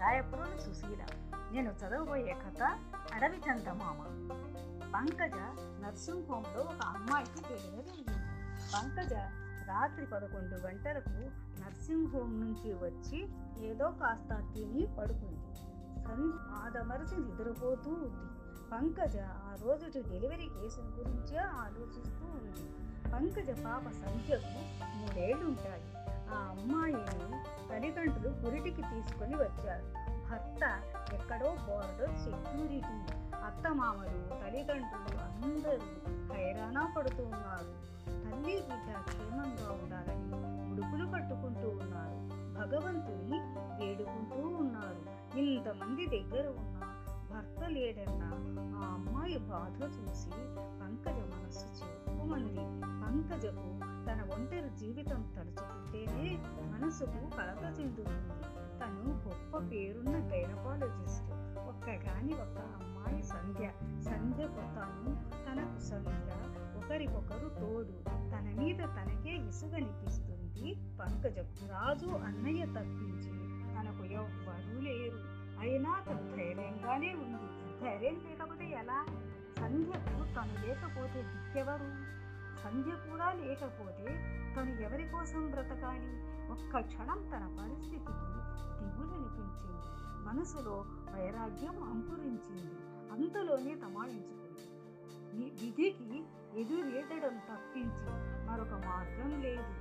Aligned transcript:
రాయపురం 0.00 0.58
సుశీల. 0.58 1.04
నేను 1.52 1.70
చదవబోయే 1.70 2.36
కథ 2.46 2.62
అడవి 3.14 3.36
చందమామ 3.36 4.00
పంకజ 4.94 5.34
నర్సింగ్ 5.80 6.26
హోమ్లో 6.26 6.60
ఒక 6.60 6.82
అమ్మాయికి 6.82 7.40
డెలివరీ 7.40 7.90
అయింది 7.90 8.18
పంకజ 8.74 9.12
రాత్రి 9.68 10.06
పదకొండు 10.06 10.54
గంటలకు 10.54 11.10
నర్సింగ్ 11.60 12.06
హోమ్ 12.06 12.40
నుంచి 12.40 12.72
వచ్చి 12.72 13.28
ఏదో 13.66 13.90
కాస్త 13.90 14.54
తిని 14.54 14.86
పడుకుంది. 14.98 15.38
ఆదమరచి 16.50 17.16
నిద్రపోతూ 17.24 17.90
ఉంది. 17.90 18.28
పంకజ 18.72 19.16
ఆ 19.18 19.56
రోజుటి 19.62 20.02
డెలివరీ 20.02 20.48
కేసుల 20.48 20.84
గురించే 20.84 21.38
ఆలోచిస్తూ 21.38 22.26
ఉంది. 22.26 22.64
పంకజ 23.12 23.64
పాప 23.64 23.82
సంఖ్యకు 23.82 24.86
మూడేళ్ళుంటాయి. 24.96 26.07
ఆ 26.34 26.56
అమ్మాయిని 26.60 27.28
తల్లిదండ్రులు 27.68 28.28
గురిటికి 28.28 28.82
తీసుకొని 28.82 29.36
వచ్చారు. 29.36 30.08
భర్త 30.30 30.82
ఎక్కడో 31.14 31.56
బోర్డర్ 31.66 32.18
సెక్యూరిటీ 32.18 33.14
అత్తమామలు 33.46 34.44
తల్లిదండ్రులు 34.44 35.18
అందరూ 35.18 36.08
హైరానా 36.34 36.94
పడుతూ 36.96 37.24
ఉన్నారు. 37.24 37.88
తల్లి 38.10 38.56
బిడ్డ 38.60 38.98
క్షేమంగా 39.00 39.70
ఉండాలని 39.70 40.32
ఉడుపులు 40.72 41.06
కట్టుకుంటూ 41.06 41.68
ఉన్నారు. 41.68 42.18
భగవంతుని 42.58 43.38
వేడుకుంటూ 43.80 44.48
ఉన్నారు. 44.48 45.18
ఇంతమంది 45.38 46.06
దగ్గర 46.06 46.48
ఉన్న 46.48 46.80
భర్త 47.30 47.68
లేడన్న 47.68 48.22
ఆ 48.76 48.92
అమ్మాయి 48.92 49.38
బాధ 49.38 49.82
చూసి 49.84 50.30
పంకజ 50.80 51.34
మనస్సు 51.34 51.84
చెప్పుమంది 51.84 52.56
పంకజకు 52.82 53.66
తన 54.06 54.28
ఒంటరి 54.34 54.70
జీవితం 54.78 55.32
తడుచుకుంది 55.36 55.87
మనసుకు 56.98 57.36
కలత 57.36 57.80
చెందుతుంది 57.80 58.42
తను 58.80 59.28
గొప్ప 59.28 59.70
పేరున్న 59.72 60.16
గైనకాలజిస్ట్. 60.32 61.58
ఒక్కగాని 61.58 62.32
ఒక్క 62.32 62.58
అమ్మాయి 62.58 63.22
సంధ్య. 63.22 63.70
సంధ్యకు 64.00 64.54
తను 64.54 65.14
తనకు 65.46 65.78
సంధ్య 65.78 66.32
ఒకరికొకరు 66.78 67.48
తోడు. 67.48 68.02
తన 68.08 68.54
మీద 68.58 68.78
తనకే 68.78 69.38
విసుగనిపిస్తుంది 69.38 70.74
పంకజకు 71.00 71.68
రాజు 71.68 72.06
అన్నయ్య 72.06 72.66
తప్పించి 72.66 73.30
తనకు 73.74 74.04
ఎవ్వరూ 74.04 74.80
లేరు. 74.80 75.18
అయినా 75.60 76.04
తను 76.08 76.36
ధైర్యంగానే 76.36 77.14
ఉంది. 77.14 77.80
ధైర్యం 77.84 78.14
లేకపోతే 78.14 78.70
ఎలా? 78.70 79.06
సంధ్యకు 79.60 80.34
తను 80.34 80.66
లేకపోతే 80.66 81.22
దిక్కెవరు 81.22 82.18
సంధ్య 82.64 82.90
కూడా 82.90 83.32
లేకపోతే 83.32 84.06
తను 84.56 84.80
ఎవరి 84.80 85.08
కోసం 85.08 85.50
బ్రతకాలి? 85.50 86.37
ఒక్క 86.50 86.80
క్షణం 86.80 87.18
తన 87.32 87.44
పరిస్థితికి 87.60 88.28
దిగులనిపించింది 88.78 89.88
మనసులో 90.26 90.84
వైరాగ్యం 91.14 91.76
అంకురించింది. 91.92 92.74
అంతలోనే 93.12 93.74
తమాయించుకుంది. 93.74 94.64
విధికి 95.60 96.18
ఎదురేదడం 96.60 97.34
తప్పించి 97.50 98.08
మరొక 98.46 98.74
మార్గం 98.86 99.40
లేదు 99.40 99.72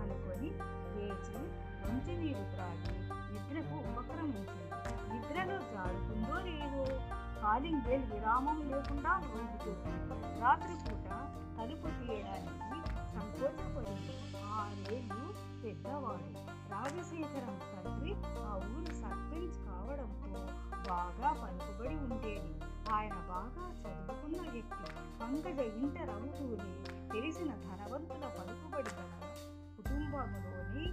అనుకొని 0.00 0.50
లేచి 0.94 1.38
మంచినీరు 1.82 2.44
త్రాగి 2.52 2.94
నిద్రకు 3.32 3.74
ఉపక్రమించింది. 3.90 4.70
నిద్రలో 5.12 5.58
జారుతుందో 5.74 6.36
లేదో 6.48 6.84
కాలింగ్ 7.42 7.82
బెల్ 7.82 8.06
విరామం 8.12 8.68
లేకుండా 8.70 9.12
మోగుతుంది 9.18 9.96
రాత్రిపూట 10.40 11.08
పెద్దవాడు. 15.86 16.46
రాజశేఖరం 16.70 17.58
తండ్రి 17.58 18.14
ఆ 18.38 18.54
ఊరి 18.56 18.94
సర్పంచ్ 18.94 19.66
కావడంతో 19.66 20.46
బాగా 20.88 21.32
పలుకుబడి 21.32 21.94
ఉండేది. 21.94 22.60
ఆయన 22.90 23.14
బాగా 23.14 23.70
చదువుకున్న 23.70 24.50
వ్యక్తి. 24.50 24.84
పంకజ 25.22 25.58
ఇంటర్ 25.58 26.10
అవుతూనే 26.10 26.92
తెలిసిన 27.12 27.46
ధనవంతుల 27.46 28.26
పలుకుబడి 28.38 28.90
గల 28.94 29.20
కుటుంబంలోని 29.76 30.86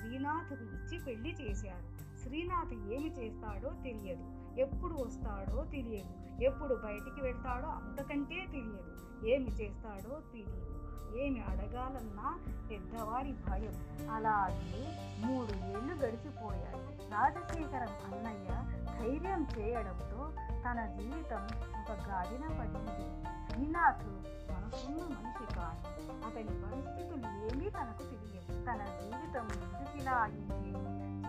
శ్రీనాథ్కు 0.00 0.64
ఇచ్చి 0.64 1.04
పెళ్ళి 1.04 1.36
చేశారు 1.40 2.18
శ్రీనాథ్ 2.18 2.74
ఏమి 2.74 3.14
చేస్తాడో 3.18 3.68
తెలియదు. 3.68 4.24
ఎప్పుడు 4.60 4.94
వస్తాడో 4.94 5.64
తెలియదు. 5.64 6.44
ఎప్పుడు 6.44 6.74
బయటికి 6.74 7.22
వెళ్తాడో 7.22 7.68
అంతకంటే 7.68 8.48
తెలియదు. 8.52 9.26
ఏమి 9.26 9.46
చేస్తాడో 9.46 10.20
తెలియదు. 10.32 10.79
ఏమి 11.16 11.40
అడగాలన్నా 11.40 12.38
పెద్దవారి 12.70 13.32
భయం. 13.32 13.74
అలాగే 14.10 14.98
మూడు 15.26 15.52
ఏళ్ళు 15.52 15.94
గడిచిపోయాయి. 15.94 17.10
రాజశేఖరం 17.10 18.14
అన్నయ్య 18.14 18.80
ధైర్యం 18.98 19.46
చేయడంతో 19.58 20.32
తన 20.64 20.86
జీవితం 20.86 21.44
ఒక 21.90 22.08
గాడిన 22.08 22.58
పడింది. 22.58 23.24
శ్రీనాథ్ 23.50 24.06
మనసున్న 24.52 25.00
మనిషి 25.02 25.54
కాదు 25.54 26.00
అతని 26.26 26.62
పరిస్థితులు 26.62 27.26
ఏమీ 27.26 27.70
తనకు 27.70 28.02
తెలియదు 28.02 28.64
తన 28.64 28.84
జీవితం 28.84 29.48
ఎందుకిలా 29.62 30.12
అయింది? 30.12 30.78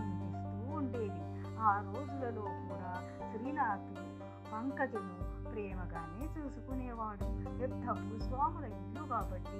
చింతిస్తూ 0.00 0.76
ఉండేది. 0.76 1.22
ఆ 1.60 1.80
రోజులలో 1.80 2.42
కూడా 2.42 3.08
శ్రీనాథ్ 3.32 3.94
పంకజను 4.52 5.41
ప్రేమగానే 5.52 6.40
చూసుకునేవాడు. 6.40 7.58
పెద్ద 7.60 7.90
భూస్వాముల 7.90 8.64
ఇల్లు 8.64 9.08
కాబట్టి 9.08 9.58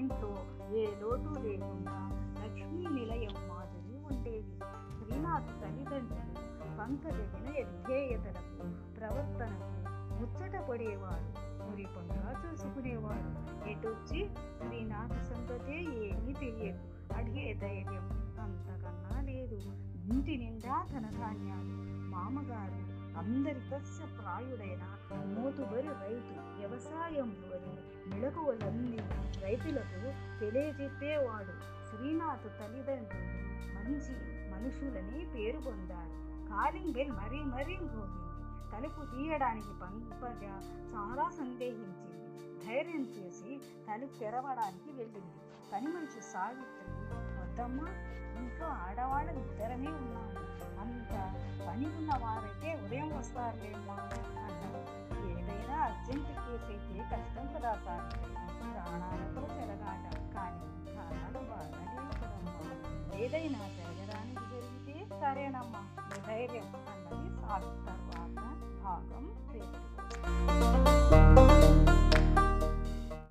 ఇంట్లో 0.00 0.46
ఏ 0.76 0.86
లోటు 1.00 1.40
లేకుండా 1.40 2.08
లక్ష్మీ 2.44 2.86
నిలయం 2.86 3.48
మాదిరి 3.48 4.14
ఉండేది. 4.14 4.58
శ్రీనాథ్ 4.98 5.62
తల్లిదండ్రులు 5.62 6.78
పంకజ 6.78 7.14
వినయ 7.14 7.62
విధేయతలకు 7.62 8.92
ప్రవర్తనకు 8.94 9.72
ముచ్చట 10.12 10.68
పడేవాడు 10.68 11.52
మురిపంగా 11.70 12.42
చూసుకునేవాడు 12.44 13.52
ఎటొచ్చి 13.70 14.30
శ్రీనాథ్ 14.60 15.24
సంగతే 15.24 15.78
ఏమీ 15.80 16.32
తెలియదు. 16.32 16.78
అడిగే 17.14 17.54
ధైర్యం 17.54 18.08
అంతకన్నా 18.40 19.20
లేదు. 19.20 19.54
ఇంటి 20.12 20.36
నిండా 20.36 20.86
ధనధాన్యాలు. 20.92 21.92
మామగారు 22.10 23.01
అందరి 23.18 23.60
కస్య 23.72 24.04
ప్రాయుడైన 24.06 24.84
మోతుబరి 25.14 25.86
రైతు 25.86 26.34
వ్యవసాయంలోని 26.58 27.74
మెళకువలన్నీ 28.06 28.98
రైతులకు 29.42 30.00
తెలియజెప్పేవాడు. 30.40 31.52
శ్రీనాథ్ 31.88 32.46
తల్లిదండ్రులు 32.60 33.42
మంచి 33.74 34.14
మనుషులని 34.50 35.24
పేరు 35.34 35.58
పొందారు. 35.58 36.14
కాలింగ్ 36.48 36.92
బెల్ 36.92 37.10
మరీ 37.10 37.40
మరీ 37.42 37.76
మోగింది 37.76 38.32
తలుపు 38.72 39.16
తీయడానికి 39.16 39.80
పంపజ 39.82 40.42
చాలా 40.94 41.30
సందేహించింది. 41.30 42.22
ధైర్యం 42.66 43.02
చేసి 43.02 43.60
తలుపు 43.88 44.18
తెరవడానికి 44.18 44.92
వెళ్ళింది. 44.96 45.38
పని 45.72 45.86
మనిషి 45.86 46.20
సావిత్రి 46.20 46.88
వద్దమ్మా 47.40 47.88
ఇంకా 48.38 48.66
ఆడవాళ్ళ 48.66 49.30
ఇద్దరమే 49.30 49.90
ఉన్నారు 49.90 50.21
పని 51.72 51.86
ఉన్న 51.98 52.12
వారైతే 52.22 52.70
ఉదయం 52.80 53.10
వస్తారులేమో 53.12 53.92
అంటారు 54.00 54.80
ఏదైనా 55.30 55.76
అర్జెంట్ 55.84 56.26
కేసు 56.38 56.66
అయితే 56.68 56.98
కష్టం 57.12 57.46
కదా 57.54 57.72
సార్. 57.84 58.04
ప్రాణాలతో 58.64 59.42
జరగాట 59.54 60.04
కానీ 60.34 60.66
కాలాలు 60.88 61.40
బాగా 61.50 61.80
లేవు 61.86 63.22
ఏదైనా 63.22 63.62
జరగడానికి 63.78 64.44
జరిగితే 64.52 64.96
సరేనమ్మా. 65.16 65.82
ధైర్యం 66.26 66.68
అన్నది 66.92 67.30
సాగు 67.40 67.72
తర్వాత 67.86 68.38
భాగం 68.84 69.24
రెండు 69.54 69.80